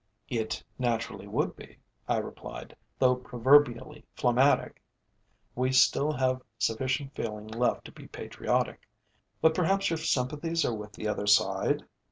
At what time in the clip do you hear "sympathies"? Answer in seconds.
9.97-10.65